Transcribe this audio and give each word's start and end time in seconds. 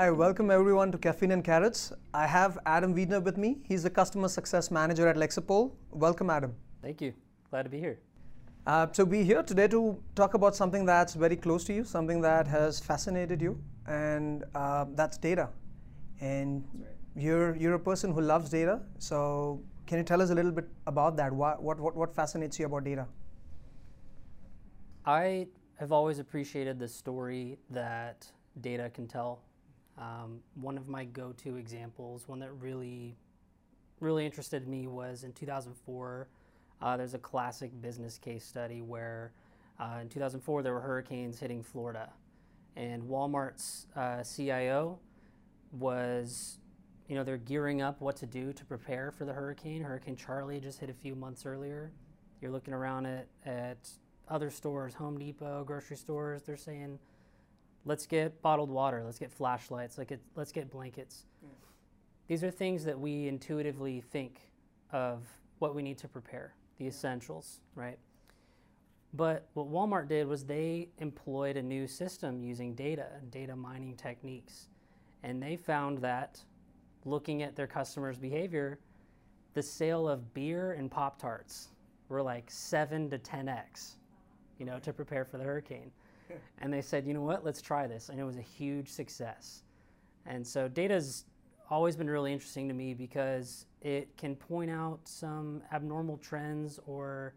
Hi, 0.00 0.10
welcome 0.10 0.50
everyone 0.50 0.90
to 0.92 0.96
Kaffeine 0.96 1.30
and 1.30 1.44
Karrots. 1.44 1.92
I 2.14 2.26
have 2.26 2.58
Adam 2.64 2.94
Wiedner 2.94 3.22
with 3.22 3.36
me. 3.36 3.58
He's 3.64 3.82
the 3.82 3.90
Customer 3.90 4.28
Success 4.28 4.70
Manager 4.70 5.06
at 5.06 5.16
Lexipol. 5.16 5.72
Welcome, 5.90 6.30
Adam. 6.30 6.54
Thank 6.80 7.02
you. 7.02 7.12
Glad 7.50 7.64
to 7.64 7.68
be 7.68 7.78
here. 7.78 7.98
Uh, 8.66 8.86
so 8.92 9.04
we're 9.04 9.22
here 9.22 9.42
today 9.42 9.68
to 9.68 10.02
talk 10.14 10.32
about 10.32 10.56
something 10.56 10.86
that's 10.86 11.12
very 11.12 11.36
close 11.36 11.64
to 11.64 11.74
you, 11.74 11.84
something 11.84 12.22
that 12.22 12.46
has 12.46 12.80
fascinated 12.80 13.42
you, 13.42 13.62
and 13.86 14.44
uh, 14.54 14.86
that's 14.94 15.18
data. 15.18 15.50
And 16.22 16.64
right. 16.72 16.94
you're 17.14 17.54
you're 17.56 17.74
a 17.74 17.84
person 17.90 18.14
who 18.14 18.22
loves 18.22 18.48
data. 18.48 18.80
So 18.96 19.60
can 19.86 19.98
you 19.98 20.04
tell 20.04 20.22
us 20.22 20.30
a 20.30 20.34
little 20.34 20.52
bit 20.62 20.66
about 20.86 21.18
that? 21.18 21.30
What 21.30 21.62
what, 21.62 21.94
what 21.94 22.14
fascinates 22.14 22.58
you 22.58 22.64
about 22.64 22.84
data? 22.84 23.06
I 25.04 25.48
have 25.78 25.92
always 25.92 26.18
appreciated 26.18 26.78
the 26.78 26.88
story 26.88 27.58
that 27.68 28.26
data 28.62 28.88
can 28.94 29.06
tell. 29.06 29.42
Um, 30.00 30.40
one 30.54 30.78
of 30.78 30.88
my 30.88 31.04
go-to 31.04 31.56
examples, 31.56 32.26
one 32.26 32.38
that 32.40 32.52
really, 32.52 33.16
really 34.00 34.24
interested 34.24 34.66
me, 34.66 34.86
was 34.86 35.24
in 35.24 35.32
2004. 35.32 36.28
Uh, 36.80 36.96
there's 36.96 37.12
a 37.12 37.18
classic 37.18 37.70
business 37.82 38.16
case 38.16 38.44
study 38.44 38.80
where 38.80 39.32
uh, 39.78 39.98
in 40.00 40.08
2004 40.08 40.62
there 40.62 40.72
were 40.72 40.80
hurricanes 40.80 41.38
hitting 41.38 41.62
Florida, 41.62 42.08
and 42.76 43.02
Walmart's 43.02 43.86
uh, 43.94 44.22
CIO 44.22 44.98
was, 45.72 46.58
you 47.06 47.14
know, 47.14 47.22
they're 47.22 47.36
gearing 47.36 47.82
up 47.82 48.00
what 48.00 48.16
to 48.16 48.26
do 48.26 48.54
to 48.54 48.64
prepare 48.64 49.10
for 49.10 49.26
the 49.26 49.32
hurricane. 49.34 49.82
Hurricane 49.82 50.16
Charley 50.16 50.60
just 50.60 50.80
hit 50.80 50.88
a 50.88 50.94
few 50.94 51.14
months 51.14 51.44
earlier. 51.44 51.92
You're 52.40 52.50
looking 52.50 52.72
around 52.72 53.04
at, 53.04 53.26
at 53.44 53.90
other 54.28 54.48
stores, 54.50 54.94
Home 54.94 55.18
Depot, 55.18 55.62
grocery 55.64 55.96
stores, 55.96 56.42
they're 56.42 56.56
saying, 56.56 56.98
let's 57.84 58.06
get 58.06 58.40
bottled 58.42 58.70
water, 58.70 59.02
let's 59.04 59.18
get 59.18 59.32
flashlights, 59.32 59.98
let's 59.98 60.08
get, 60.08 60.20
let's 60.36 60.52
get 60.52 60.70
blankets. 60.70 61.26
Yeah. 61.42 61.48
These 62.28 62.44
are 62.44 62.50
things 62.50 62.84
that 62.84 62.98
we 62.98 63.28
intuitively 63.28 64.00
think 64.00 64.40
of 64.92 65.22
what 65.58 65.74
we 65.74 65.82
need 65.82 65.98
to 65.98 66.08
prepare, 66.08 66.54
the 66.78 66.86
essentials, 66.86 67.60
right? 67.74 67.98
But 69.12 69.48
what 69.54 69.70
Walmart 69.70 70.08
did 70.08 70.28
was 70.28 70.44
they 70.44 70.88
employed 70.98 71.56
a 71.56 71.62
new 71.62 71.86
system 71.86 72.42
using 72.42 72.74
data 72.74 73.06
and 73.20 73.30
data 73.30 73.56
mining 73.56 73.96
techniques. 73.96 74.68
And 75.22 75.42
they 75.42 75.56
found 75.56 75.98
that 75.98 76.40
looking 77.04 77.42
at 77.42 77.56
their 77.56 77.66
customers' 77.66 78.18
behavior, 78.18 78.78
the 79.54 79.62
sale 79.62 80.08
of 80.08 80.32
beer 80.32 80.72
and 80.72 80.90
Pop 80.90 81.20
Tarts 81.20 81.70
were 82.08 82.22
like 82.22 82.48
7 82.50 83.10
to 83.10 83.18
10x 83.18 83.96
you 84.60 84.66
know, 84.66 84.78
to 84.78 84.92
prepare 84.92 85.24
for 85.24 85.38
the 85.38 85.42
hurricane. 85.42 85.90
and 86.58 86.72
they 86.72 86.82
said, 86.82 87.06
you 87.06 87.14
know 87.14 87.22
what, 87.22 87.44
let's 87.44 87.62
try 87.62 87.86
this. 87.86 88.08
And 88.08 88.18
it 88.18 88.24
was 88.24 88.36
a 88.36 88.42
huge 88.42 88.88
success. 88.88 89.62
And 90.26 90.46
so 90.46 90.68
data's 90.68 91.24
always 91.70 91.96
been 91.96 92.10
really 92.10 92.32
interesting 92.32 92.68
to 92.68 92.74
me 92.74 92.94
because 92.94 93.66
it 93.80 94.16
can 94.16 94.34
point 94.34 94.70
out 94.70 95.00
some 95.04 95.62
abnormal 95.72 96.18
trends 96.18 96.80
or 96.86 97.34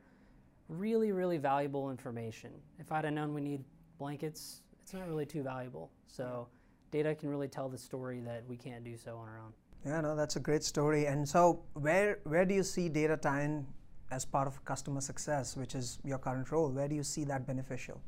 really, 0.70 1.12
really 1.12 1.38
valuable 1.38 1.92
information. 1.92 2.52
If 2.80 2.92
I'd 2.92 3.06
have 3.06 3.14
known 3.14 3.34
we 3.34 3.42
need 3.42 3.64
blankets, 4.00 4.62
it's 4.82 4.94
not 4.94 5.08
really 5.08 5.26
too 5.26 5.44
valuable. 5.44 5.92
So 6.08 6.48
data 6.92 7.16
can 7.16 7.30
really 7.30 7.48
tell 7.48 7.70
the 7.70 7.78
story 7.78 8.22
that 8.22 8.44
we 8.48 8.58
can't 8.58 8.84
do 8.84 8.98
so 8.98 9.18
on 9.18 9.28
our 9.28 9.40
own. 9.40 9.54
Yeah, 9.86 10.02
no, 10.02 10.16
that's 10.16 10.36
a 10.38 10.40
great 10.40 10.64
story. 10.64 11.08
And 11.08 11.28
so, 11.28 11.62
where 11.74 12.20
where 12.24 12.46
do 12.46 12.54
you 12.54 12.64
see 12.64 12.88
data 12.88 13.18
tying 13.18 13.68
as 14.12 14.24
part 14.24 14.48
of 14.48 14.64
customer 14.64 15.02
success, 15.02 15.58
which 15.58 15.76
is 15.76 16.00
your 16.06 16.20
current 16.20 16.52
role? 16.52 16.70
Where 16.70 16.88
do 16.88 16.96
you 16.96 17.04
see 17.04 17.26
that 17.26 17.46
beneficial? 17.46 18.02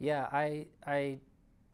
Yeah, 0.00 0.28
I, 0.32 0.66
I 0.86 1.18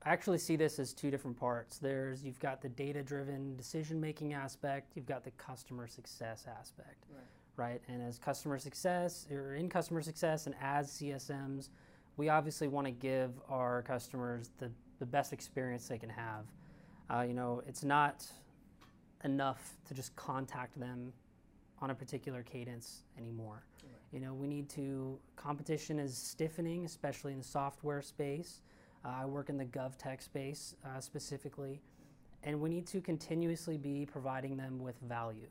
actually 0.04 0.38
see 0.38 0.56
this 0.56 0.78
as 0.78 0.92
two 0.92 1.10
different 1.10 1.38
parts. 1.38 1.78
There's 1.78 2.22
you've 2.22 2.40
got 2.40 2.60
the 2.60 2.68
data-driven 2.68 3.56
decision-making 3.56 4.34
aspect, 4.34 4.92
you've 4.94 5.06
got 5.06 5.24
the 5.24 5.30
customer 5.32 5.86
success 5.86 6.46
aspect, 6.60 7.04
right? 7.10 7.24
right? 7.56 7.82
And 7.88 8.02
as 8.02 8.18
customer 8.18 8.58
success 8.58 9.26
or 9.30 9.54
in 9.54 9.68
customer 9.68 10.02
success 10.02 10.46
and 10.46 10.54
as 10.60 10.90
CSMs, 10.90 11.68
we 12.16 12.28
obviously 12.28 12.68
want 12.68 12.86
to 12.86 12.92
give 12.92 13.32
our 13.48 13.82
customers 13.82 14.50
the, 14.58 14.70
the 14.98 15.06
best 15.06 15.32
experience 15.32 15.88
they 15.88 15.98
can 15.98 16.10
have. 16.10 16.44
Uh, 17.10 17.22
you 17.22 17.34
know, 17.34 17.62
it's 17.66 17.84
not 17.84 18.26
enough 19.24 19.76
to 19.86 19.94
just 19.94 20.14
contact 20.16 20.78
them 20.78 21.12
on 21.80 21.90
a 21.90 21.94
particular 21.94 22.42
cadence 22.42 23.02
anymore. 23.18 23.64
Right. 23.82 23.93
You 24.14 24.20
know, 24.20 24.32
we 24.32 24.46
need 24.46 24.68
to, 24.70 25.18
competition 25.34 25.98
is 25.98 26.16
stiffening, 26.16 26.84
especially 26.84 27.32
in 27.32 27.38
the 27.38 27.44
software 27.44 28.00
space. 28.00 28.60
Uh, 29.04 29.08
I 29.22 29.24
work 29.24 29.48
in 29.48 29.56
the 29.56 29.64
GovTech 29.64 30.22
space 30.22 30.76
uh, 30.86 31.00
specifically, 31.00 31.80
and 32.44 32.60
we 32.60 32.70
need 32.70 32.86
to 32.86 33.00
continuously 33.00 33.76
be 33.76 34.06
providing 34.06 34.56
them 34.56 34.78
with 34.78 34.94
value. 35.00 35.48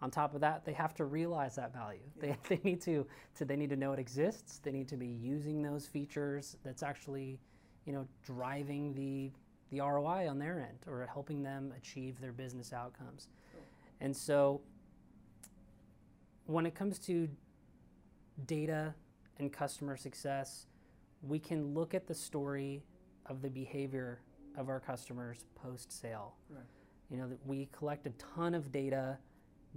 On 0.00 0.10
top 0.10 0.34
of 0.34 0.40
that, 0.40 0.64
they 0.64 0.72
have 0.72 0.94
to 0.94 1.04
realize 1.04 1.54
that 1.56 1.74
value. 1.74 2.00
Yeah. 2.22 2.34
They, 2.48 2.56
they 2.56 2.60
need 2.64 2.80
to, 2.80 3.06
to 3.36 3.44
they 3.44 3.56
need 3.56 3.68
to 3.68 3.76
know 3.76 3.92
it 3.92 3.98
exists. 3.98 4.58
They 4.62 4.72
need 4.72 4.88
to 4.88 4.96
be 4.96 5.06
using 5.06 5.60
those 5.60 5.86
features 5.86 6.56
that's 6.64 6.82
actually, 6.82 7.38
you 7.84 7.92
know, 7.92 8.08
driving 8.24 8.94
the 8.94 9.30
the 9.70 9.80
ROI 9.80 10.28
on 10.28 10.38
their 10.38 10.60
end 10.60 10.78
or 10.86 11.08
helping 11.10 11.42
them 11.42 11.72
achieve 11.78 12.20
their 12.20 12.32
business 12.32 12.74
outcomes. 12.74 13.28
Cool. 13.52 13.62
And 14.02 14.14
so 14.14 14.60
when 16.44 16.66
it 16.66 16.74
comes 16.74 16.98
to 16.98 17.26
data 18.46 18.94
and 19.38 19.52
customer 19.52 19.96
success, 19.96 20.66
we 21.22 21.38
can 21.38 21.74
look 21.74 21.94
at 21.94 22.06
the 22.06 22.14
story 22.14 22.82
of 23.26 23.42
the 23.42 23.48
behavior 23.48 24.20
of 24.56 24.68
our 24.68 24.80
customers 24.80 25.44
post 25.54 25.92
sale. 25.92 26.34
Right. 26.50 26.62
You 27.10 27.18
know, 27.18 27.28
that 27.28 27.38
we 27.46 27.68
collect 27.72 28.06
a 28.06 28.10
ton 28.10 28.54
of 28.54 28.72
data 28.72 29.18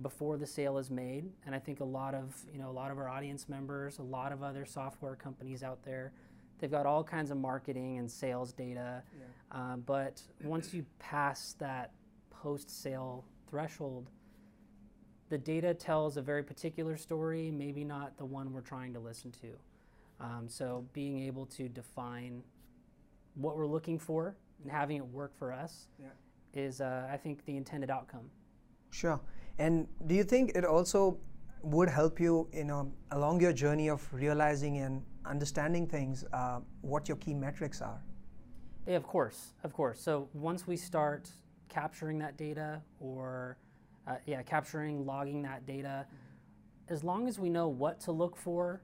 before 0.02 0.38
the 0.38 0.48
sale 0.48 0.78
is 0.78 0.90
made, 0.90 1.26
and 1.46 1.56
I 1.56 1.60
think 1.60 1.80
a 1.80 1.86
lot 1.86 2.14
of 2.14 2.36
you 2.52 2.60
know 2.60 2.70
a 2.70 2.72
lot 2.72 2.92
of 2.92 2.98
our 2.98 3.10
audience 3.10 3.48
members, 3.48 4.00
a 4.00 4.04
lot 4.04 4.32
of 4.32 4.44
other 4.44 4.66
software 4.66 5.16
companies 5.16 5.64
out 5.64 5.84
there, 5.84 6.12
they've 6.60 6.72
got 6.72 6.86
all 6.86 7.04
kinds 7.04 7.32
of 7.32 7.38
marketing 7.38 7.98
and 7.98 8.10
sales 8.10 8.52
data. 8.52 9.04
Yeah. 9.18 9.58
Uh, 9.58 9.78
but 9.78 10.22
once 10.44 10.74
you 10.74 10.86
pass 11.00 11.56
that 11.60 11.92
post 12.30 12.70
sale 12.70 13.26
threshold, 13.50 14.10
the 15.35 15.40
data 15.40 15.73
tells 15.73 16.16
a 16.16 16.22
very 16.22 16.41
particular 16.41 16.96
story, 16.96 17.51
maybe 17.51 17.84
not 17.84 18.16
the 18.16 18.23
one 18.23 18.53
we're 18.53 18.62
trying 18.62 18.94
to 18.94 19.01
listen 19.01 19.34
to. 19.34 19.50
Um, 20.22 20.47
so 20.47 20.85
being 20.94 21.23
able 21.23 21.46
to 21.47 21.68
define 21.68 22.41
what 23.34 23.57
we're 23.57 23.68
looking 23.68 24.00
for 24.00 24.38
and 24.63 24.72
having 24.72 24.95
it 24.95 25.06
work 25.06 25.38
for 25.38 25.51
us 25.51 25.88
yeah. 26.01 26.07
is, 26.53 26.79
uh, 26.79 27.09
I 27.12 27.18
think, 27.18 27.44
the 27.44 27.57
intended 27.57 27.90
outcome. 27.90 28.29
Sure. 28.91 29.19
And 29.59 29.90
do 30.07 30.16
you 30.16 30.24
think 30.24 30.53
it 30.56 30.63
also 30.63 31.18
would 31.63 31.90
help 31.90 32.18
you, 32.18 32.47
you 32.53 32.63
know, 32.63 32.90
along 33.12 33.41
your 33.41 33.51
journey 33.51 33.90
of 33.90 34.07
realizing 34.13 34.78
and 34.78 35.03
understanding 35.25 35.85
things, 35.85 36.24
uh, 36.31 36.62
what 36.79 37.09
your 37.09 37.18
key 37.18 37.34
metrics 37.34 37.81
are? 37.81 38.01
Yeah, 38.88 38.95
of 38.95 39.03
course, 39.03 39.51
of 39.66 39.74
course. 39.74 40.00
So 40.00 40.29
once 40.31 40.66
we 40.66 40.78
start 40.78 41.29
capturing 41.68 42.19
that 42.19 42.38
data 42.38 42.81
or 43.01 43.57
uh, 44.08 44.16
yeah, 44.26 44.42
capturing, 44.44 45.06
logging 45.06 45.42
that 45.44 45.66
data. 45.66 46.06
As 46.90 47.04
long 47.04 47.28
as 47.28 47.40
we 47.40 47.50
know 47.50 47.68
what 47.68 48.00
to 48.02 48.12
look 48.12 48.36
for, 48.36 48.82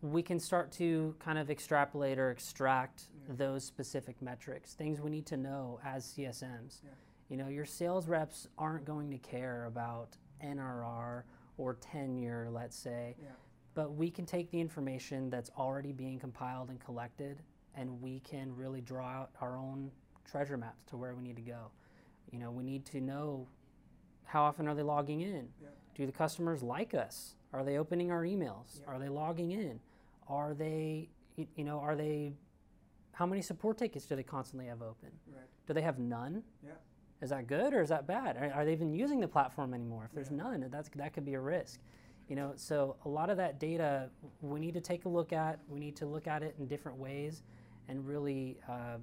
we 0.00 0.22
can 0.22 0.38
start 0.38 0.70
to 0.72 1.14
kind 1.18 1.38
of 1.38 1.50
extrapolate 1.50 2.18
or 2.18 2.30
extract 2.30 3.08
yeah. 3.12 3.34
those 3.36 3.64
specific 3.64 4.20
metrics, 4.22 4.74
things 4.74 5.00
we 5.00 5.10
need 5.10 5.26
to 5.26 5.36
know 5.36 5.80
as 5.84 6.14
CSMs. 6.16 6.80
Yeah. 6.84 6.90
You 7.28 7.36
know, 7.36 7.48
your 7.48 7.64
sales 7.64 8.06
reps 8.06 8.48
aren't 8.56 8.84
going 8.84 9.10
to 9.10 9.18
care 9.18 9.64
about 9.66 10.16
NRR 10.44 11.22
or 11.56 11.74
tenure, 11.74 12.48
let's 12.50 12.76
say, 12.76 13.16
yeah. 13.20 13.28
but 13.74 13.94
we 13.94 14.10
can 14.10 14.24
take 14.24 14.50
the 14.50 14.60
information 14.60 15.28
that's 15.28 15.50
already 15.58 15.92
being 15.92 16.18
compiled 16.18 16.70
and 16.70 16.78
collected, 16.80 17.42
and 17.74 18.00
we 18.00 18.20
can 18.20 18.54
really 18.54 18.80
draw 18.80 19.06
out 19.06 19.30
our 19.40 19.58
own 19.58 19.90
treasure 20.24 20.56
maps 20.56 20.84
to 20.84 20.96
where 20.96 21.14
we 21.14 21.22
need 21.22 21.36
to 21.36 21.42
go. 21.42 21.70
You 22.30 22.38
know, 22.38 22.50
we 22.50 22.62
need 22.62 22.86
to 22.86 23.00
know 23.00 23.48
how 24.28 24.42
often 24.42 24.68
are 24.68 24.74
they 24.74 24.82
logging 24.82 25.22
in? 25.22 25.48
Yeah. 25.60 25.68
Do 25.94 26.06
the 26.06 26.12
customers 26.12 26.62
like 26.62 26.94
us? 26.94 27.34
Are 27.52 27.64
they 27.64 27.78
opening 27.78 28.10
our 28.10 28.22
emails? 28.22 28.80
Yeah. 28.80 28.92
Are 28.92 28.98
they 28.98 29.08
logging 29.08 29.52
in? 29.52 29.80
Are 30.28 30.52
they, 30.52 31.08
you 31.36 31.64
know, 31.64 31.80
are 31.80 31.96
they, 31.96 32.34
how 33.12 33.24
many 33.24 33.40
support 33.40 33.78
tickets 33.78 34.04
do 34.04 34.14
they 34.14 34.22
constantly 34.22 34.66
have 34.66 34.82
open? 34.82 35.08
Right. 35.26 35.46
Do 35.66 35.72
they 35.72 35.80
have 35.80 35.98
none? 35.98 36.42
Yeah. 36.62 36.72
Is 37.22 37.30
that 37.30 37.46
good 37.46 37.72
or 37.72 37.80
is 37.80 37.88
that 37.88 38.06
bad? 38.06 38.36
Are, 38.36 38.52
are 38.52 38.64
they 38.66 38.72
even 38.72 38.92
using 38.92 39.18
the 39.18 39.26
platform 39.26 39.72
anymore? 39.72 40.04
If 40.04 40.12
there's 40.12 40.30
yeah. 40.30 40.42
none, 40.42 40.68
that's, 40.70 40.90
that 40.94 41.14
could 41.14 41.24
be 41.24 41.34
a 41.34 41.40
risk. 41.40 41.80
You 42.28 42.36
know, 42.36 42.52
so 42.56 42.96
a 43.06 43.08
lot 43.08 43.30
of 43.30 43.38
that 43.38 43.58
data 43.58 44.10
we 44.42 44.60
need 44.60 44.74
to 44.74 44.82
take 44.82 45.06
a 45.06 45.08
look 45.08 45.32
at. 45.32 45.58
We 45.68 45.80
need 45.80 45.96
to 45.96 46.06
look 46.06 46.26
at 46.26 46.42
it 46.42 46.54
in 46.58 46.66
different 46.66 46.98
ways 46.98 47.42
and 47.88 48.06
really, 48.06 48.58
uh, 48.68 48.98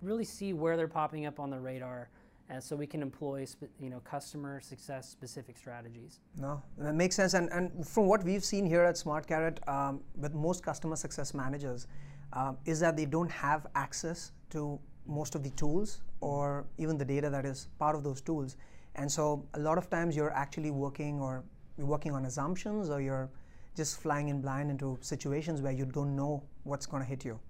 really 0.00 0.24
see 0.24 0.52
where 0.52 0.76
they're 0.76 0.86
popping 0.86 1.26
up 1.26 1.40
on 1.40 1.50
the 1.50 1.58
radar 1.58 2.08
and 2.52 2.62
so 2.62 2.76
we 2.76 2.86
can 2.86 3.00
employ 3.00 3.46
you 3.80 3.88
know 3.88 4.00
customer 4.00 4.60
success 4.60 5.08
specific 5.08 5.56
strategies. 5.56 6.20
No, 6.38 6.62
that 6.78 6.94
makes 6.94 7.16
sense. 7.16 7.32
And, 7.34 7.48
and 7.50 7.86
from 7.88 8.06
what 8.06 8.22
we've 8.22 8.44
seen 8.44 8.66
here 8.66 8.84
at 8.84 8.96
SmartKarrot, 8.96 9.66
um, 9.66 10.00
with 10.16 10.34
most 10.34 10.62
customer 10.62 10.96
success 10.96 11.32
managers, 11.32 11.86
um, 12.34 12.58
is 12.66 12.78
that 12.80 12.96
they 12.96 13.06
don't 13.06 13.30
have 13.30 13.66
access 13.74 14.32
to 14.50 14.78
most 15.06 15.34
of 15.34 15.42
the 15.42 15.50
tools 15.50 16.02
or 16.20 16.66
even 16.76 16.98
the 16.98 17.04
data 17.04 17.30
that 17.30 17.46
is 17.46 17.68
part 17.78 17.96
of 17.96 18.04
those 18.04 18.20
tools. 18.20 18.56
And 18.96 19.10
so 19.10 19.46
a 19.54 19.58
lot 19.58 19.78
of 19.78 19.88
times 19.88 20.14
you're 20.14 20.34
actually 20.44 20.70
working 20.70 21.20
or 21.20 21.42
you're 21.78 21.86
working 21.86 22.12
on 22.12 22.26
assumptions 22.26 22.90
or 22.90 23.00
you're 23.00 23.30
just 23.74 24.00
flying 24.00 24.28
in 24.28 24.42
blind 24.42 24.70
into 24.70 24.98
situations 25.00 25.62
where 25.62 25.72
you 25.72 25.86
don't 25.86 26.14
know 26.14 26.42
what's 26.64 26.84
going 26.84 27.02
to 27.02 27.08
hit 27.08 27.24
you. 27.24 27.40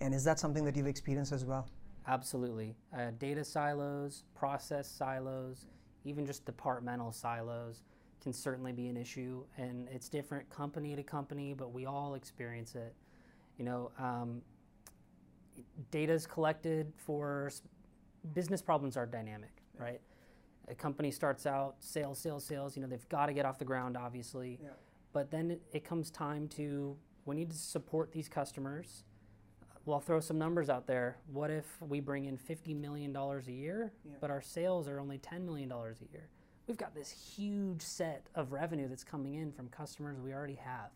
And 0.00 0.12
is 0.12 0.24
that 0.24 0.40
something 0.40 0.64
that 0.64 0.76
you've 0.76 0.88
experienced 0.88 1.32
as 1.32 1.44
well? 1.44 1.68
Absolutely. 2.08 2.74
Uh, 2.96 3.10
data 3.18 3.44
silos, 3.44 4.24
process 4.34 4.90
silos, 4.90 5.66
even 6.04 6.24
just 6.24 6.46
departmental 6.46 7.12
silos 7.12 7.82
can 8.22 8.32
certainly 8.32 8.72
be 8.72 8.88
an 8.88 8.96
issue. 8.96 9.44
And 9.58 9.86
it's 9.92 10.08
different 10.08 10.48
company 10.48 10.96
to 10.96 11.02
company, 11.02 11.54
but 11.54 11.72
we 11.72 11.84
all 11.86 12.14
experience 12.14 12.74
it. 12.74 12.94
You 13.58 13.66
know, 13.66 13.90
um, 13.98 14.40
data 15.90 16.12
is 16.12 16.26
collected 16.26 16.92
for 16.96 17.50
business 18.32 18.62
problems 18.62 18.96
are 18.96 19.06
dynamic, 19.06 19.62
right? 19.78 20.00
A 20.68 20.74
company 20.74 21.10
starts 21.10 21.46
out 21.46 21.76
sales, 21.78 22.18
sales, 22.18 22.44
sales. 22.44 22.74
You 22.74 22.82
know, 22.82 22.88
they've 22.88 23.08
got 23.08 23.26
to 23.26 23.32
get 23.32 23.44
off 23.44 23.58
the 23.58 23.64
ground, 23.64 23.96
obviously. 23.96 24.58
Yeah. 24.62 24.70
But 25.12 25.30
then 25.30 25.50
it, 25.50 25.62
it 25.72 25.84
comes 25.84 26.10
time 26.10 26.48
to 26.48 26.96
we 27.24 27.36
need 27.36 27.50
to 27.50 27.56
support 27.56 28.10
these 28.12 28.28
customers. 28.28 29.04
Well, 29.88 29.94
I'll 29.94 30.02
throw 30.02 30.20
some 30.20 30.36
numbers 30.36 30.68
out 30.68 30.86
there. 30.86 31.16
What 31.32 31.50
if 31.50 31.64
we 31.80 32.00
bring 32.00 32.26
in 32.26 32.36
$50 32.36 32.78
million 32.78 33.16
a 33.16 33.40
year, 33.50 33.90
yeah. 34.04 34.16
but 34.20 34.30
our 34.30 34.42
sales 34.42 34.86
are 34.86 35.00
only 35.00 35.16
$10 35.16 35.46
million 35.46 35.72
a 35.72 36.12
year? 36.12 36.28
We've 36.66 36.76
got 36.76 36.94
this 36.94 37.10
huge 37.10 37.80
set 37.80 38.26
of 38.34 38.52
revenue 38.52 38.86
that's 38.86 39.02
coming 39.02 39.36
in 39.36 39.50
from 39.50 39.68
customers 39.68 40.20
we 40.20 40.34
already 40.34 40.56
have. 40.62 40.90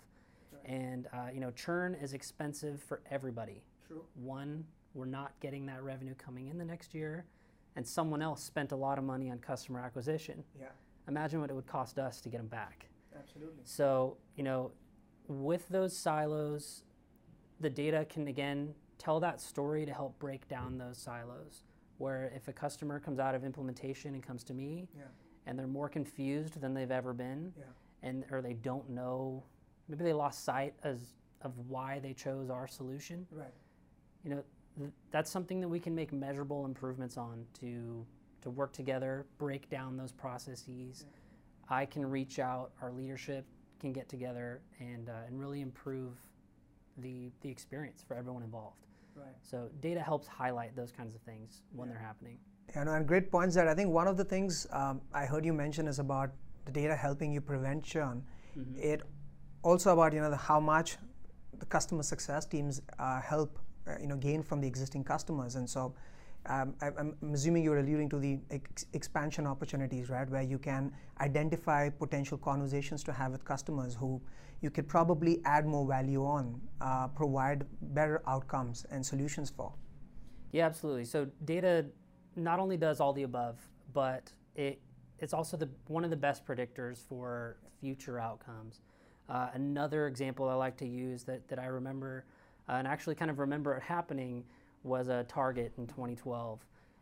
Right. 0.52 0.66
And, 0.66 1.08
uh, 1.10 1.28
you 1.32 1.40
know, 1.40 1.50
churn 1.52 1.94
is 1.94 2.12
expensive 2.12 2.82
for 2.82 3.00
everybody. 3.10 3.62
True. 3.88 4.04
One, 4.14 4.62
we're 4.92 5.06
not 5.06 5.32
getting 5.40 5.64
that 5.66 5.82
revenue 5.82 6.14
coming 6.16 6.48
in 6.48 6.58
the 6.58 6.64
next 6.66 6.94
year, 6.94 7.24
and 7.76 7.88
someone 7.88 8.20
else 8.20 8.42
spent 8.42 8.72
a 8.72 8.76
lot 8.76 8.98
of 8.98 9.04
money 9.04 9.30
on 9.30 9.38
customer 9.38 9.80
acquisition. 9.80 10.44
Yeah. 10.60 10.66
Imagine 11.08 11.40
what 11.40 11.48
it 11.48 11.54
would 11.54 11.66
cost 11.66 11.98
us 11.98 12.20
to 12.20 12.28
get 12.28 12.36
them 12.36 12.48
back. 12.48 12.90
Absolutely. 13.18 13.62
So, 13.64 14.18
you 14.36 14.44
know, 14.44 14.70
with 15.28 15.66
those 15.70 15.96
silos, 15.96 16.84
the 17.58 17.70
data 17.70 18.04
can 18.10 18.28
again 18.28 18.74
tell 19.02 19.20
that 19.20 19.40
story 19.40 19.84
to 19.86 19.92
help 19.92 20.18
break 20.18 20.48
down 20.48 20.78
those 20.78 20.98
silos. 20.98 21.64
Where 21.98 22.32
if 22.34 22.48
a 22.48 22.52
customer 22.52 22.98
comes 22.98 23.20
out 23.20 23.34
of 23.34 23.44
implementation 23.44 24.14
and 24.14 24.22
comes 24.22 24.42
to 24.44 24.54
me, 24.54 24.88
yeah. 24.96 25.04
and 25.46 25.58
they're 25.58 25.66
more 25.66 25.88
confused 25.88 26.60
than 26.60 26.74
they've 26.74 26.90
ever 26.90 27.12
been, 27.12 27.52
yeah. 27.56 27.64
and 28.02 28.24
or 28.30 28.42
they 28.42 28.54
don't 28.54 28.88
know, 28.90 29.44
maybe 29.88 30.02
they 30.02 30.12
lost 30.12 30.44
sight 30.44 30.74
as 30.82 31.14
of 31.42 31.52
why 31.68 32.00
they 32.00 32.12
chose 32.12 32.50
our 32.50 32.66
solution. 32.66 33.26
Right. 33.30 33.54
You 34.24 34.30
know, 34.30 34.42
th- 34.78 34.90
that's 35.10 35.30
something 35.30 35.60
that 35.60 35.68
we 35.68 35.78
can 35.78 35.94
make 35.94 36.12
measurable 36.12 36.64
improvements 36.64 37.16
on 37.16 37.44
to 37.60 38.04
to 38.40 38.50
work 38.50 38.72
together, 38.72 39.24
break 39.38 39.70
down 39.70 39.96
those 39.96 40.10
processes. 40.10 41.04
Yeah 41.04 41.18
I 41.72 41.86
can 41.86 42.04
reach 42.04 42.38
out, 42.38 42.72
our 42.82 42.92
leadership 42.92 43.46
can 43.80 43.92
get 43.92 44.08
together 44.08 44.60
and, 44.78 45.08
uh, 45.08 45.26
and 45.26 45.40
really 45.40 45.62
improve 45.62 46.12
the, 46.98 47.30
the 47.40 47.48
experience 47.48 48.04
for 48.06 48.14
everyone 48.14 48.42
involved. 48.42 48.86
Right. 49.14 49.34
So 49.42 49.68
data 49.80 50.00
helps 50.00 50.26
highlight 50.26 50.74
those 50.76 50.92
kinds 50.92 51.14
of 51.14 51.20
things 51.22 51.62
when 51.72 51.88
yeah. 51.88 51.94
they're 51.94 52.02
happening. 52.02 52.38
Yeah, 52.74 52.84
no, 52.84 52.94
and 52.94 53.06
great 53.06 53.30
points 53.30 53.54
there. 53.54 53.68
I 53.68 53.74
think 53.74 53.90
one 53.90 54.08
of 54.08 54.16
the 54.16 54.24
things 54.24 54.66
um, 54.70 55.00
I 55.12 55.26
heard 55.26 55.44
you 55.44 55.52
mention 55.52 55.86
is 55.86 55.98
about 55.98 56.30
the 56.64 56.72
data 56.72 56.96
helping 56.96 57.32
you 57.32 57.40
prevent 57.40 57.82
churn. 57.84 58.22
Mm-hmm. 58.58 58.80
It 58.80 59.02
also 59.62 59.92
about 59.92 60.12
you 60.12 60.20
know 60.20 60.30
the, 60.30 60.36
how 60.36 60.60
much 60.60 60.96
the 61.58 61.66
customer 61.66 62.02
success 62.02 62.46
teams 62.46 62.82
uh, 62.98 63.20
help 63.20 63.58
uh, 63.86 63.96
you 64.00 64.06
know 64.06 64.16
gain 64.16 64.42
from 64.42 64.60
the 64.60 64.66
existing 64.66 65.04
customers, 65.04 65.56
and 65.56 65.68
so 65.68 65.94
um, 66.46 66.74
I, 66.80 66.88
am 66.98 67.16
assuming 67.32 67.62
you're 67.62 67.78
alluding 67.78 68.08
to 68.10 68.18
the 68.18 68.38
ex- 68.50 68.86
expansion 68.92 69.46
opportunities, 69.46 70.10
right, 70.10 70.28
where 70.28 70.42
you 70.42 70.58
can 70.58 70.92
identify 71.20 71.88
potential 71.88 72.36
conversations 72.36 73.04
to 73.04 73.12
have 73.12 73.32
with 73.32 73.44
customers 73.44 73.94
who 73.94 74.20
you 74.60 74.70
could 74.70 74.88
probably 74.88 75.40
add 75.44 75.66
more 75.66 75.86
value 75.86 76.24
on, 76.24 76.60
uh, 76.80 77.08
provide 77.08 77.64
better 77.80 78.22
outcomes 78.26 78.86
and 78.90 79.04
solutions 79.04 79.50
for. 79.50 79.72
Yeah, 80.52 80.66
absolutely. 80.66 81.04
So 81.04 81.28
data 81.44 81.86
not 82.36 82.58
only 82.58 82.76
does 82.76 83.00
all 83.00 83.12
the 83.12 83.22
above, 83.22 83.58
but 83.92 84.32
it 84.54 84.80
it's 85.18 85.32
also 85.32 85.56
the 85.56 85.68
one 85.86 86.02
of 86.02 86.10
the 86.10 86.16
best 86.16 86.44
predictors 86.44 86.98
for 87.06 87.56
future 87.80 88.18
outcomes. 88.18 88.80
Uh, 89.28 89.48
another 89.54 90.08
example 90.08 90.48
I 90.48 90.54
like 90.54 90.76
to 90.78 90.86
use 90.86 91.22
that, 91.24 91.46
that 91.48 91.60
I 91.60 91.66
remember 91.66 92.24
uh, 92.68 92.72
and 92.72 92.88
actually 92.88 93.14
kind 93.14 93.30
of 93.30 93.38
remember 93.38 93.76
it 93.76 93.82
happening 93.82 94.44
was 94.82 95.08
a 95.08 95.24
target 95.24 95.72
in 95.78 95.86
2012. 95.86 96.60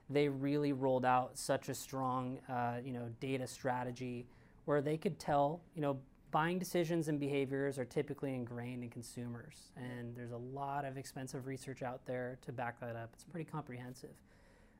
They 0.08 0.28
really 0.28 0.72
rolled 0.72 1.04
out 1.04 1.38
such 1.38 1.68
a 1.68 1.74
strong, 1.74 2.38
uh, 2.48 2.78
you 2.84 2.92
know, 2.92 3.08
data 3.20 3.46
strategy 3.46 4.26
where 4.64 4.80
they 4.80 4.96
could 4.96 5.18
tell, 5.18 5.60
you 5.74 5.82
know, 5.82 5.98
buying 6.30 6.58
decisions 6.58 7.08
and 7.08 7.18
behaviors 7.18 7.78
are 7.78 7.84
typically 7.84 8.34
ingrained 8.34 8.82
in 8.82 8.90
consumers, 8.90 9.72
and 9.76 10.14
there's 10.14 10.32
a 10.32 10.36
lot 10.36 10.84
of 10.84 10.96
expensive 10.96 11.46
research 11.46 11.82
out 11.82 12.04
there 12.06 12.38
to 12.42 12.52
back 12.52 12.78
that 12.80 12.96
up. 12.96 13.10
It's 13.14 13.24
pretty 13.24 13.50
comprehensive. 13.50 14.14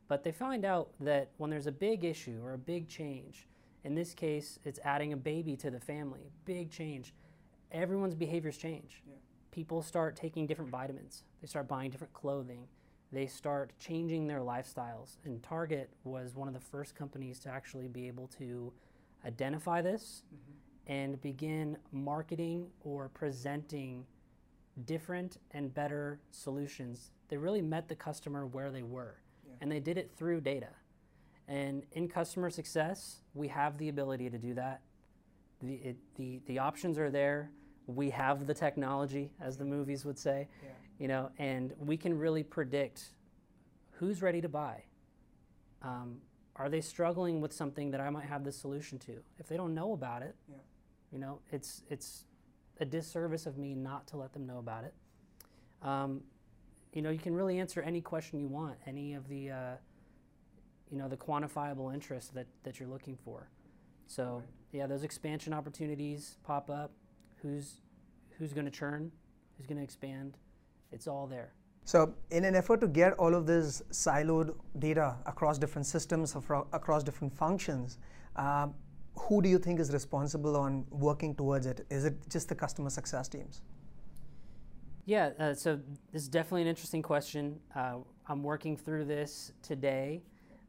But 0.09 0.25
they 0.25 0.33
find 0.33 0.65
out 0.65 0.91
that 1.01 1.31
when 1.39 1.51
there's 1.51 1.67
a 1.67 1.73
big 1.73 2.05
issue 2.05 2.41
or 2.43 2.55
a 2.55 2.59
big 2.59 2.89
change, 2.89 3.47
in 3.85 3.95
this 3.95 4.13
case, 4.13 4.59
it's 4.65 4.81
adding 4.85 5.13
a 5.13 5.17
baby 5.17 5.57
to 5.57 5.71
the 5.71 5.81
family, 5.81 6.33
big 6.45 6.71
change, 6.71 7.15
everyone's 7.73 8.15
behaviors 8.15 8.57
change. 8.57 9.03
Yeah. 9.07 9.15
People 9.53 9.83
start 9.83 10.17
taking 10.17 10.47
different 10.47 10.71
vitamins, 10.71 11.25
they 11.41 11.47
start 11.47 11.69
buying 11.69 11.91
different 11.91 12.13
clothing, 12.13 12.67
they 13.13 13.27
start 13.27 13.73
changing 13.79 14.27
their 14.27 14.41
lifestyles. 14.41 15.17
And 15.25 15.43
Target 15.43 15.91
was 16.05 16.35
one 16.35 16.49
of 16.49 16.55
the 16.55 16.61
first 16.61 16.95
companies 16.95 17.39
to 17.41 17.49
actually 17.49 17.89
be 17.89 18.07
able 18.07 18.29
to 18.39 18.73
identify 19.27 19.83
this 19.83 20.23
mm-hmm. 20.27 20.93
and 20.93 21.21
begin 21.21 21.77
marketing 21.93 22.69
or 22.83 23.09
presenting 23.09 24.05
different 24.85 25.39
and 25.53 25.75
better 25.75 26.21
solutions. 26.31 27.11
They 27.29 27.37
really 27.37 27.63
met 27.63 27.89
the 27.89 27.97
customer 27.97 28.47
where 28.47 28.71
they 28.71 28.83
were, 28.83 29.17
yeah. 29.47 29.55
and 29.61 29.71
they 29.71 29.81
did 29.81 29.99
it 29.99 30.13
through 30.17 30.41
data. 30.41 30.71
And 31.49 31.83
in 31.93 32.09
customer 32.09 32.49
success, 32.49 33.23
we 33.35 33.49
have 33.49 33.77
the 33.77 33.89
ability 33.89 34.31
to 34.31 34.39
do 34.39 34.55
that. 34.55 34.83
The, 35.61 35.75
it, 35.75 35.97
the, 36.17 36.41
the 36.47 36.61
options 36.61 36.97
are 36.97 37.11
there. 37.11 37.51
We 37.95 38.11
have 38.11 38.47
the 38.47 38.55
technology, 38.55 39.33
as 39.41 39.57
the 39.57 39.65
movies 39.65 40.05
would 40.05 40.19
say. 40.19 40.49
Yeah 40.63 40.71
you 41.01 41.09
know, 41.09 41.31
and 41.39 41.73
we 41.81 41.97
can 41.97 42.17
really 42.17 42.45
predict 42.45 43.07
who's 43.93 44.23
ready 44.23 44.41
to 44.43 44.49
buy. 44.49 44.85
Um, 45.83 46.19
are 46.57 46.69
they 46.69 46.83
struggling 46.83 47.41
with 47.41 47.55
something 47.55 47.91
that 47.93 48.03
I 48.03 48.11
might 48.11 48.27
have 48.27 48.45
the 48.45 48.53
solution 48.53 48.99
to? 49.01 49.15
If 49.39 49.49
they 49.49 49.57
don't 49.57 49.75
know 49.75 49.95
about 49.95 50.23
it, 50.23 50.37
yeah. 50.47 50.59
you 51.11 51.19
know, 51.19 51.41
it's 51.51 51.83
it's 51.89 52.27
a 52.81 52.85
disservice 52.85 53.47
of 53.47 53.57
me 53.57 53.75
not 53.75 54.07
to 54.09 54.19
let 54.19 54.35
them 54.35 54.47
know 54.47 54.59
about 54.59 54.85
it. 54.85 54.95
Um, 55.83 56.21
you 56.93 57.01
know, 57.01 57.11
you 57.11 57.19
can 57.19 57.35
really 57.35 57.59
answer 57.59 57.81
any 57.81 58.03
question 58.03 58.39
you 58.39 58.49
want, 58.49 58.77
any 58.87 59.15
of 59.15 59.27
the, 59.29 59.51
uh, 59.51 59.73
you 60.91 60.99
know, 60.99 61.09
the 61.09 61.17
quantifiable 61.17 61.95
interest 61.95 62.35
that, 62.35 62.47
that 62.65 62.79
you're 62.79 62.89
looking 62.89 63.17
for. 63.17 63.49
So, 64.07 64.37
right. 64.37 64.45
yeah, 64.73 64.87
those 64.87 65.05
expansion 65.05 65.53
opportunities 65.53 66.37
pop 66.43 66.69
up. 66.69 66.91
Who's 67.43 67.81
who's 68.39 68.53
going 68.53 68.65
to 68.65 68.71
churn? 68.71 69.13
Who's 69.57 69.67
going 69.67 69.79
to 69.79 69.85
expand? 69.85 70.37
It's 70.93 71.07
all 71.07 71.27
there. 71.27 71.53
So, 71.85 72.15
in 72.31 72.45
an 72.45 72.55
effort 72.55 72.81
to 72.83 72.89
get 72.89 73.15
all 73.15 73.35
of 73.35 73.47
this 73.47 73.83
siloed 73.91 74.55
data 74.79 75.17
across 75.27 75.59
different 75.59 75.87
systems, 75.87 76.37
across 76.73 77.03
different 77.03 77.37
functions, 77.37 77.99
um, 78.37 78.75
who 79.17 79.43
do 79.43 79.49
you 79.49 79.59
think 79.59 79.81
is 79.81 79.93
responsible 79.93 80.57
on 80.57 80.87
working 80.91 81.35
towards 81.35 81.67
it? 81.67 81.87
Is 81.91 82.05
it 82.05 82.17
just 82.29 82.49
the 82.49 82.55
customer 82.55 82.91
success 82.91 83.29
teams? 83.29 83.63
Yeah, 85.05 85.31
uh, 85.39 85.55
so 85.55 85.81
this 86.13 86.23
is 86.23 86.29
definitely 86.29 86.63
an 86.63 86.69
interesting 86.69 87.03
question. 87.03 87.59
Uh, 87.75 87.97
I'm 88.27 88.43
working 88.43 88.77
through 88.77 89.07
this 89.07 89.53
today. 89.63 90.23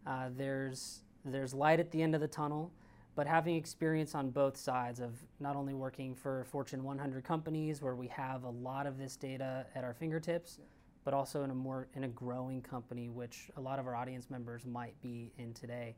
Uh, 0.08 0.30
there's 0.36 1.04
there's 1.24 1.54
light 1.54 1.80
at 1.80 1.92
the 1.92 2.02
end 2.02 2.16
of 2.16 2.22
the 2.22 2.28
tunnel 2.28 2.72
but 3.16 3.28
having 3.28 3.56
experience 3.56 4.16
on 4.16 4.30
both 4.30 4.56
sides 4.56 5.00
of 5.00 5.22
not 5.40 5.56
only 5.56 5.74
working 5.74 6.16
for 6.16 6.46
Fortune 6.50 6.84
100 6.84 7.24
companies 7.24 7.82
where 7.82 7.96
we 7.96 8.08
have 8.08 8.44
a 8.44 8.50
lot 8.50 8.88
of 8.88 8.98
this 8.98 9.16
data 9.16 9.66
at 9.76 9.84
our 9.84 9.94
fingertips, 9.94 10.58
yeah. 10.60 10.66
but 11.04 11.14
also 11.14 11.44
in 11.44 11.52
a 11.52 11.56
more 11.56 11.88
in 11.96 12.06
a 12.06 12.08
growing 12.08 12.62
company, 12.62 13.10
which 13.10 13.50
a 13.58 13.62
lot 13.62 13.80
of 13.80 13.88
our 13.88 13.96
audience 13.96 14.30
members 14.30 14.66
might 14.66 15.00
be 15.02 15.32
in 15.38 15.54
today. 15.54 15.96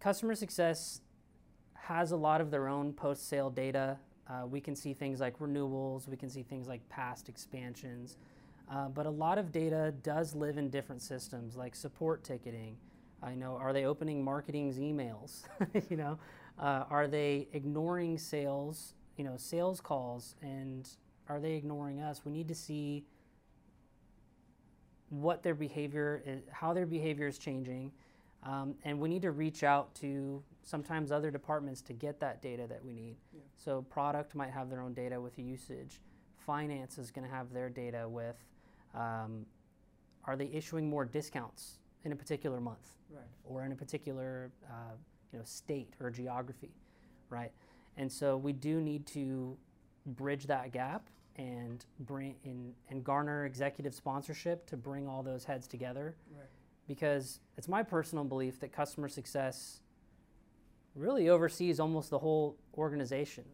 Customer 0.00 0.34
success 0.34 1.02
has 1.74 2.12
a 2.12 2.16
lot 2.16 2.40
of 2.40 2.50
their 2.50 2.68
own 2.68 2.92
post-sale 2.92 3.50
data. 3.50 3.98
Uh, 4.28 4.46
we 4.46 4.60
can 4.60 4.74
see 4.74 4.94
things 4.94 5.20
like 5.20 5.34
renewals, 5.40 6.08
we 6.08 6.16
can 6.16 6.30
see 6.30 6.42
things 6.42 6.68
like 6.68 6.88
past 6.88 7.28
expansions, 7.28 8.16
uh, 8.70 8.88
but 8.88 9.04
a 9.04 9.10
lot 9.10 9.36
of 9.36 9.52
data 9.52 9.92
does 10.02 10.34
live 10.34 10.56
in 10.56 10.70
different 10.70 11.02
systems 11.02 11.56
like 11.56 11.74
support 11.74 12.24
ticketing. 12.24 12.76
I 13.22 13.34
know, 13.34 13.56
are 13.56 13.72
they 13.72 13.84
opening 13.84 14.24
marketing's 14.24 14.78
emails? 14.78 15.42
you 15.90 15.96
know, 15.96 16.18
uh, 16.58 16.84
are 16.90 17.06
they 17.06 17.48
ignoring 17.52 18.18
sales, 18.18 18.94
you 19.16 19.24
know, 19.24 19.36
sales 19.36 19.80
calls, 19.80 20.34
and 20.42 20.88
are 21.28 21.38
they 21.38 21.52
ignoring 21.52 22.00
us? 22.00 22.22
We 22.24 22.32
need 22.32 22.48
to 22.48 22.54
see 22.54 23.04
what 25.10 25.42
their 25.42 25.54
behavior 25.54 26.22
is, 26.26 26.42
how 26.50 26.72
their 26.72 26.86
behavior 26.86 27.28
is 27.28 27.38
changing, 27.38 27.92
um, 28.42 28.74
and 28.84 28.98
we 28.98 29.08
need 29.08 29.22
to 29.22 29.30
reach 29.30 29.62
out 29.62 29.94
to 29.96 30.42
sometimes 30.64 31.12
other 31.12 31.30
departments 31.30 31.80
to 31.82 31.92
get 31.92 32.18
that 32.20 32.42
data 32.42 32.66
that 32.68 32.84
we 32.84 32.92
need. 32.92 33.16
Yeah. 33.32 33.40
So 33.56 33.82
product 33.82 34.34
might 34.34 34.50
have 34.50 34.68
their 34.68 34.80
own 34.80 34.94
data 34.94 35.20
with 35.20 35.38
usage. 35.38 36.00
Finance 36.38 36.98
is 36.98 37.10
going 37.12 37.28
to 37.28 37.32
have 37.32 37.52
their 37.52 37.68
data 37.68 38.08
with 38.08 38.36
um, 38.94 39.46
are 40.24 40.36
they 40.36 40.50
issuing 40.52 40.88
more 40.88 41.04
discounts 41.04 41.78
in 42.04 42.12
a 42.12 42.16
particular 42.16 42.60
month 42.60 42.96
right. 43.10 43.22
or 43.44 43.64
in 43.64 43.72
a 43.72 43.76
particular 43.76 44.50
uh, 44.68 44.94
you 45.32 45.38
know 45.38 45.44
state 45.44 45.94
or 46.00 46.10
geography, 46.10 46.72
right? 47.30 47.52
And 47.96 48.10
so 48.10 48.36
we 48.36 48.52
do 48.52 48.80
need 48.80 49.06
to 49.08 49.56
bridge 50.06 50.46
that 50.46 50.72
gap 50.72 51.08
and 51.36 51.84
bring 52.00 52.34
in 52.44 52.72
and 52.90 53.02
garner 53.02 53.46
executive 53.46 53.94
sponsorship 53.94 54.66
to 54.66 54.76
bring 54.76 55.08
all 55.08 55.22
those 55.22 55.44
heads 55.44 55.66
together. 55.66 56.16
Right. 56.34 56.46
Because 56.86 57.40
it's 57.56 57.68
my 57.68 57.82
personal 57.82 58.24
belief 58.24 58.60
that 58.60 58.72
customer 58.72 59.08
success 59.08 59.80
really 60.94 61.28
oversees 61.28 61.80
almost 61.80 62.10
the 62.10 62.18
whole 62.18 62.56
organization. 62.76 63.44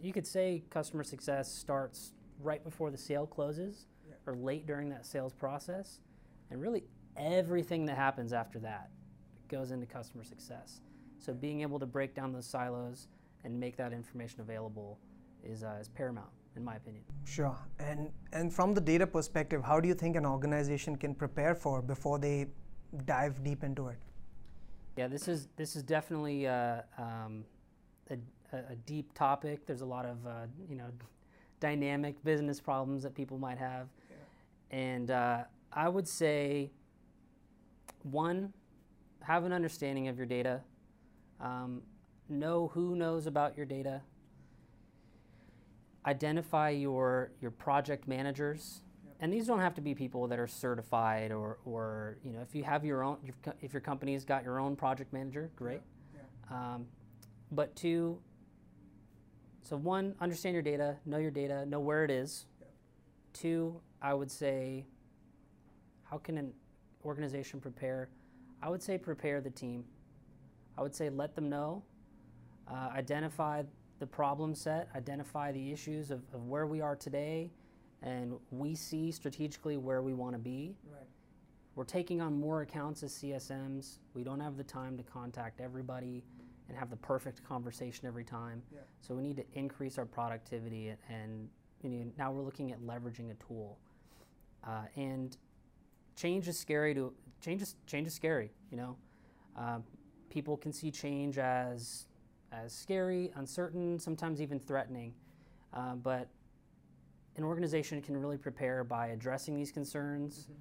You 0.00 0.12
could 0.12 0.26
say 0.26 0.62
customer 0.70 1.04
success 1.04 1.52
starts 1.52 2.12
right 2.40 2.62
before 2.62 2.90
the 2.90 2.98
sale 2.98 3.26
closes 3.26 3.86
yeah. 4.08 4.14
or 4.26 4.36
late 4.36 4.66
during 4.66 4.88
that 4.90 5.06
sales 5.06 5.32
process, 5.32 6.00
and 6.50 6.60
really 6.60 6.84
everything 7.16 7.86
that 7.86 7.96
happens 7.96 8.32
after 8.32 8.58
that 8.60 8.90
goes 9.48 9.70
into 9.70 9.86
customer 9.86 10.24
success. 10.24 10.80
So 11.18 11.32
being 11.32 11.60
able 11.60 11.78
to 11.78 11.86
break 11.86 12.14
down 12.14 12.32
those 12.32 12.46
silos 12.46 13.08
and 13.44 13.58
make 13.58 13.76
that 13.76 13.92
information 13.92 14.40
available 14.40 14.98
is, 15.44 15.62
uh, 15.62 15.76
is 15.80 15.88
paramount 15.88 16.30
in 16.56 16.64
my 16.64 16.76
opinion. 16.76 17.04
Sure. 17.24 17.56
And 17.78 18.10
and 18.32 18.52
from 18.52 18.74
the 18.74 18.80
data 18.80 19.06
perspective, 19.06 19.62
how 19.64 19.80
do 19.80 19.88
you 19.88 19.94
think 19.94 20.16
an 20.16 20.26
organization 20.26 20.96
can 20.96 21.14
prepare 21.14 21.54
for 21.54 21.82
before 21.82 22.18
they 22.18 22.46
dive 23.06 23.42
deep 23.42 23.64
into 23.64 23.88
it? 23.88 23.98
Yeah, 24.96 25.08
this 25.08 25.28
is 25.28 25.48
this 25.56 25.76
is 25.76 25.82
definitely 25.82 26.46
uh, 26.46 26.82
um, 26.98 27.44
a, 28.10 28.18
a, 28.52 28.76
deep 28.84 29.14
topic. 29.14 29.66
There's 29.66 29.80
a 29.80 29.86
lot 29.86 30.04
of 30.04 30.26
uh, 30.26 30.46
you 30.68 30.76
know 30.76 30.88
dynamic 31.60 32.22
business 32.24 32.60
problems 32.60 33.02
that 33.02 33.14
people 33.14 33.38
might 33.38 33.58
have, 33.58 33.88
yeah. 34.10 34.78
and 34.78 35.10
uh, 35.10 35.44
I 35.72 35.88
would 35.88 36.06
say 36.06 36.70
one, 38.04 38.52
have 39.22 39.44
an 39.44 39.52
understanding 39.52 40.08
of 40.08 40.16
your 40.16 40.26
data. 40.26 40.60
Um, 41.40 41.82
know 42.28 42.70
who 42.74 42.96
knows 42.96 43.26
about 43.26 43.56
your 43.56 43.66
data 43.66 44.02
identify 46.06 46.70
your 46.70 47.30
your 47.40 47.50
project 47.50 48.08
managers 48.08 48.82
yep. 49.04 49.14
and 49.20 49.32
these 49.32 49.46
don't 49.46 49.60
have 49.60 49.74
to 49.74 49.80
be 49.80 49.94
people 49.94 50.26
that 50.26 50.38
are 50.38 50.48
certified 50.48 51.30
or 51.30 51.58
or 51.64 52.18
you 52.24 52.32
know 52.32 52.40
if 52.40 52.54
you 52.54 52.64
have 52.64 52.84
your 52.84 53.04
own 53.04 53.18
if 53.60 53.72
your 53.72 53.80
company's 53.80 54.24
got 54.24 54.42
your 54.42 54.58
own 54.58 54.74
project 54.74 55.12
manager 55.12 55.50
great 55.54 55.80
yeah. 56.14 56.20
Yeah. 56.50 56.74
Um, 56.74 56.86
but 57.52 57.74
two 57.76 58.18
so 59.62 59.76
one 59.76 60.14
understand 60.20 60.54
your 60.54 60.62
data 60.62 60.96
know 61.06 61.18
your 61.18 61.30
data 61.30 61.64
know 61.66 61.80
where 61.80 62.04
it 62.04 62.10
is 62.10 62.46
yep. 62.60 62.70
two 63.32 63.80
i 64.00 64.12
would 64.12 64.30
say 64.30 64.84
how 66.02 66.18
can 66.18 66.36
an 66.36 66.52
organization 67.04 67.60
prepare 67.60 68.08
i 68.62 68.68
would 68.68 68.82
say 68.82 68.98
prepare 68.98 69.40
the 69.40 69.50
team 69.50 69.84
i 70.78 70.82
would 70.82 70.94
say 70.94 71.10
let 71.10 71.34
them 71.34 71.48
know 71.48 71.82
uh, 72.68 72.90
identify 72.94 73.62
the 74.02 74.06
problem 74.06 74.52
set, 74.52 74.88
identify 74.96 75.52
the 75.52 75.72
issues 75.72 76.10
of, 76.10 76.22
of 76.34 76.46
where 76.46 76.66
we 76.66 76.80
are 76.80 76.96
today, 76.96 77.52
and 78.02 78.34
we 78.50 78.74
see 78.74 79.12
strategically 79.12 79.76
where 79.76 80.02
we 80.02 80.12
want 80.12 80.34
to 80.34 80.40
be. 80.40 80.74
Right. 80.90 81.06
We're 81.76 81.84
taking 81.84 82.20
on 82.20 82.38
more 82.38 82.62
accounts 82.62 83.04
as 83.04 83.12
CSMs. 83.12 83.98
We 84.14 84.24
don't 84.24 84.40
have 84.40 84.56
the 84.56 84.64
time 84.64 84.96
to 84.96 85.04
contact 85.04 85.60
everybody 85.60 86.24
and 86.68 86.76
have 86.76 86.90
the 86.90 86.96
perfect 86.96 87.44
conversation 87.44 88.08
every 88.08 88.24
time. 88.24 88.60
Yeah. 88.72 88.80
So 89.00 89.14
we 89.14 89.22
need 89.22 89.36
to 89.36 89.44
increase 89.54 89.98
our 89.98 90.04
productivity, 90.04 90.92
and 91.08 91.48
you 91.82 91.90
know, 91.90 92.12
now 92.18 92.32
we're 92.32 92.42
looking 92.42 92.72
at 92.72 92.80
leveraging 92.80 93.30
a 93.30 93.34
tool. 93.34 93.78
Uh, 94.66 94.82
and 94.96 95.36
change 96.16 96.48
is 96.48 96.58
scary 96.58 96.94
to 96.94 97.12
change 97.40 97.62
is 97.62 97.76
change 97.86 98.06
is 98.06 98.14
scary. 98.14 98.50
You 98.70 98.76
know, 98.76 98.96
uh, 99.56 99.78
people 100.30 100.56
can 100.56 100.72
see 100.72 100.90
change 100.90 101.38
as 101.38 102.06
as 102.52 102.72
scary, 102.72 103.30
uncertain, 103.36 103.98
sometimes 103.98 104.40
even 104.40 104.60
threatening. 104.60 105.14
Uh, 105.72 105.94
but 105.94 106.28
an 107.36 107.44
organization 107.44 108.02
can 108.02 108.16
really 108.16 108.36
prepare 108.36 108.84
by 108.84 109.08
addressing 109.08 109.56
these 109.56 109.72
concerns, 109.72 110.40
mm-hmm. 110.40 110.52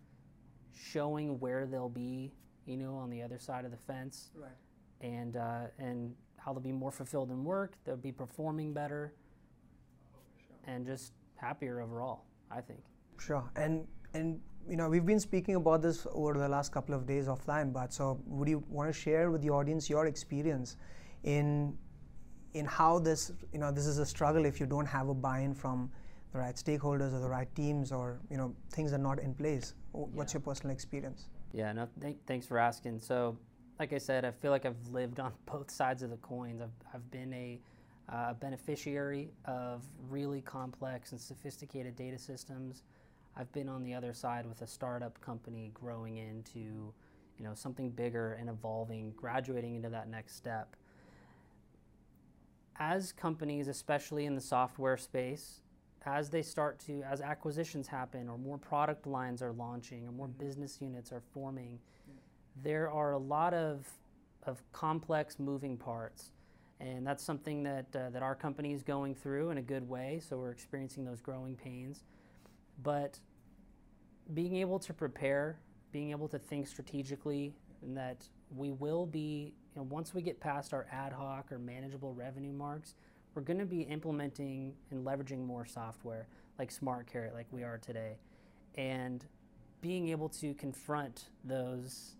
showing 0.73 1.39
where 1.39 1.65
they'll 1.65 1.89
be, 1.89 2.31
you 2.65 2.77
know, 2.77 2.95
on 2.95 3.09
the 3.09 3.21
other 3.21 3.37
side 3.37 3.65
of 3.65 3.71
the 3.71 3.77
fence, 3.77 4.31
right. 4.35 4.51
and 5.01 5.35
uh, 5.35 5.65
and 5.79 6.13
how 6.37 6.53
they'll 6.53 6.61
be 6.61 6.71
more 6.71 6.91
fulfilled 6.91 7.29
in 7.29 7.43
work, 7.43 7.73
they'll 7.83 7.97
be 7.97 8.11
performing 8.11 8.73
better, 8.73 9.13
sure. 10.47 10.73
and 10.73 10.85
just 10.85 11.13
happier 11.35 11.81
overall. 11.81 12.23
I 12.49 12.61
think. 12.61 12.81
Sure, 13.17 13.43
and 13.55 13.85
and 14.13 14.39
you 14.69 14.77
know 14.77 14.89
we've 14.89 15.05
been 15.05 15.19
speaking 15.19 15.55
about 15.55 15.81
this 15.81 16.07
over 16.11 16.37
the 16.37 16.47
last 16.47 16.71
couple 16.71 16.95
of 16.95 17.05
days 17.05 17.27
offline, 17.27 17.73
but 17.73 17.93
so 17.93 18.19
would 18.25 18.47
you 18.47 18.63
want 18.69 18.93
to 18.93 18.93
share 18.93 19.31
with 19.31 19.41
the 19.41 19.49
audience 19.49 19.89
your 19.89 20.07
experience? 20.07 20.77
in 21.23 21.77
in 22.53 22.65
how 22.65 22.99
this 22.99 23.31
you 23.53 23.59
know 23.59 23.71
this 23.71 23.85
is 23.85 23.97
a 23.97 24.05
struggle 24.05 24.45
if 24.45 24.59
you 24.59 24.65
don't 24.65 24.85
have 24.85 25.09
a 25.09 25.13
buy-in 25.13 25.53
from 25.53 25.89
the 26.33 26.39
right 26.39 26.55
stakeholders 26.55 27.13
or 27.13 27.19
the 27.19 27.29
right 27.29 27.53
teams 27.55 27.91
or 27.91 28.19
you 28.29 28.37
know 28.37 28.53
things 28.71 28.93
are 28.93 28.97
not 28.97 29.19
in 29.19 29.33
place 29.33 29.73
what's 29.91 30.33
yeah. 30.33 30.37
your 30.37 30.41
personal 30.41 30.73
experience 30.73 31.27
yeah 31.53 31.71
no 31.71 31.87
th- 32.01 32.17
thanks 32.25 32.45
for 32.45 32.57
asking 32.57 32.99
so 32.99 33.37
like 33.79 33.93
i 33.93 33.97
said 33.97 34.25
i 34.25 34.31
feel 34.31 34.51
like 34.51 34.65
i've 34.65 34.87
lived 34.91 35.19
on 35.19 35.31
both 35.45 35.69
sides 35.69 36.03
of 36.03 36.09
the 36.09 36.17
coins 36.17 36.61
i've, 36.61 36.69
I've 36.93 37.11
been 37.11 37.33
a 37.33 37.59
uh, 38.09 38.33
beneficiary 38.33 39.29
of 39.45 39.83
really 40.09 40.41
complex 40.41 41.13
and 41.13 41.21
sophisticated 41.21 41.95
data 41.95 42.17
systems 42.17 42.83
i've 43.41 43.51
been 43.51 43.67
on 43.67 43.83
the 43.83 43.93
other 43.93 44.13
side 44.13 44.45
with 44.45 44.61
a 44.61 44.67
startup 44.67 45.19
company 45.19 45.71
growing 45.73 46.17
into 46.17 46.59
you 46.59 47.43
know 47.43 47.53
something 47.53 47.89
bigger 47.89 48.33
and 48.33 48.49
evolving 48.49 49.11
graduating 49.17 49.75
into 49.75 49.89
that 49.89 50.07
next 50.07 50.35
step 50.35 50.77
as 52.81 53.11
companies, 53.11 53.67
especially 53.67 54.25
in 54.25 54.33
the 54.33 54.41
software 54.41 54.97
space, 54.97 55.61
as 56.05 56.31
they 56.31 56.41
start 56.41 56.79
to, 56.79 57.03
as 57.03 57.21
acquisitions 57.21 57.87
happen, 57.87 58.27
or 58.27 58.39
more 58.39 58.57
product 58.57 59.05
lines 59.05 59.43
are 59.43 59.51
launching, 59.51 60.07
or 60.07 60.11
more 60.11 60.27
mm-hmm. 60.27 60.43
business 60.43 60.79
units 60.81 61.11
are 61.11 61.21
forming, 61.31 61.77
yeah. 62.07 62.13
there 62.63 62.89
are 62.89 63.11
a 63.11 63.19
lot 63.19 63.53
of, 63.53 63.87
of 64.47 64.63
complex 64.71 65.37
moving 65.37 65.77
parts. 65.77 66.31
And 66.79 67.05
that's 67.05 67.23
something 67.23 67.61
that, 67.63 67.85
uh, 67.95 68.09
that 68.09 68.23
our 68.23 68.33
company 68.33 68.73
is 68.73 68.81
going 68.81 69.13
through 69.13 69.51
in 69.51 69.59
a 69.59 69.61
good 69.61 69.87
way, 69.87 70.19
so 70.27 70.37
we're 70.37 70.49
experiencing 70.49 71.05
those 71.05 71.21
growing 71.21 71.55
pains. 71.55 72.01
But 72.81 73.19
being 74.33 74.55
able 74.57 74.79
to 74.79 74.93
prepare, 74.93 75.59
being 75.91 76.11
able 76.11 76.27
to 76.29 76.39
think 76.39 76.67
strategically, 76.67 77.53
and 77.81 77.95
that 77.97 78.27
we 78.55 78.71
will 78.71 79.05
be 79.05 79.53
you 79.75 79.81
know, 79.81 79.87
once 79.89 80.13
we 80.13 80.21
get 80.21 80.39
past 80.39 80.73
our 80.73 80.85
ad 80.91 81.13
hoc 81.13 81.51
or 81.51 81.59
manageable 81.59 82.13
revenue 82.13 82.51
marks, 82.51 82.95
we're 83.33 83.41
going 83.41 83.59
to 83.59 83.65
be 83.65 83.81
implementing 83.81 84.73
and 84.91 85.05
leveraging 85.05 85.45
more 85.45 85.65
software 85.65 86.27
like 86.59 86.73
SmartKarrot, 86.73 87.33
like 87.33 87.47
we 87.51 87.63
are 87.63 87.77
today, 87.77 88.17
and 88.75 89.25
being 89.79 90.09
able 90.09 90.29
to 90.29 90.53
confront 90.55 91.29
those, 91.43 92.15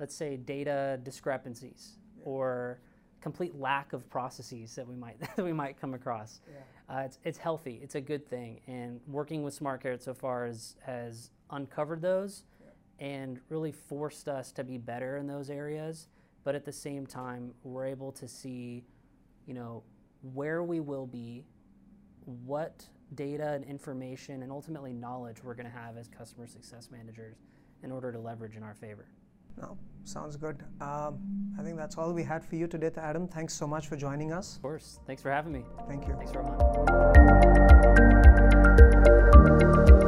let's 0.00 0.14
say, 0.14 0.36
data 0.36 0.98
discrepancies 1.02 1.98
yeah. 2.18 2.24
or 2.24 2.80
complete 3.20 3.54
lack 3.58 3.92
of 3.92 4.08
processes 4.10 4.74
that 4.74 4.86
we 4.86 4.96
might 4.96 5.18
that 5.36 5.44
we 5.44 5.52
might 5.52 5.80
come 5.80 5.94
across. 5.94 6.40
Yeah. 6.48 6.96
Uh, 6.96 7.00
it's, 7.02 7.18
it's 7.24 7.38
healthy. 7.38 7.80
It's 7.82 7.94
a 7.94 8.00
good 8.00 8.28
thing. 8.28 8.60
And 8.66 9.00
working 9.06 9.42
with 9.42 9.58
SmartKarrot 9.58 10.02
so 10.02 10.14
far 10.14 10.46
has 10.46 10.76
has 10.84 11.30
uncovered 11.50 12.02
those 12.02 12.44
and 12.98 13.40
really 13.48 13.72
forced 13.72 14.28
us 14.28 14.52
to 14.52 14.64
be 14.64 14.78
better 14.78 15.16
in 15.16 15.26
those 15.26 15.50
areas 15.50 16.08
but 16.44 16.54
at 16.54 16.64
the 16.64 16.72
same 16.72 17.06
time, 17.06 17.52
we're 17.64 17.86
able 17.86 18.12
to 18.12 18.28
see, 18.28 18.84
you 19.46 19.54
know, 19.54 19.82
where 20.34 20.62
we 20.62 20.78
will 20.80 21.06
be, 21.06 21.42
what 22.44 22.86
data 23.14 23.52
and 23.52 23.64
information 23.64 24.42
and 24.42 24.52
ultimately 24.52 24.92
knowledge 24.92 25.42
we're 25.42 25.54
going 25.54 25.70
to 25.70 25.76
have 25.76 25.96
as 25.96 26.06
customer 26.08 26.46
success 26.46 26.90
managers 26.90 27.36
in 27.82 27.90
order 27.90 28.12
to 28.12 28.18
leverage 28.18 28.56
in 28.56 28.62
our 28.62 28.74
favor. 28.74 29.06
No, 29.56 29.78
sounds 30.04 30.36
good. 30.36 30.62
Um, 30.80 31.54
I 31.58 31.62
think 31.62 31.76
that's 31.76 31.96
all 31.96 32.12
we 32.12 32.24
had 32.24 32.44
for 32.44 32.56
you 32.56 32.66
today, 32.66 32.90
Adam. 32.96 33.28
Thanks 33.28 33.54
so 33.54 33.66
much 33.66 33.88
for 33.88 33.96
joining 33.96 34.32
us. 34.32 34.56
Of 34.56 34.62
course. 34.62 34.98
Thanks 35.06 35.22
for 35.22 35.30
having 35.30 35.52
me. 35.52 35.64
Thank 35.86 36.06
you. 36.08 36.14
Thanks 36.14 36.32
for 36.32 36.42
having. 39.62 40.03